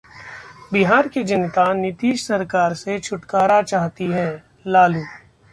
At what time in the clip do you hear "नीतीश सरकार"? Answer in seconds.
1.73-2.73